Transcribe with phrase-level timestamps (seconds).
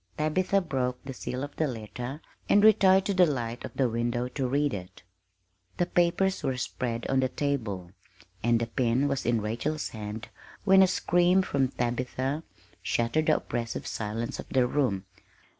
[0.17, 4.27] Tabitha broke the seal of the letter, and retired to the light of the window
[4.29, 5.03] to read it.
[5.77, 7.91] The papers were spread on the table,
[8.41, 10.29] and the pen was in Rachel's hand
[10.63, 12.41] when a scream from Tabitha
[12.81, 15.05] shattered the oppressive silence of the room.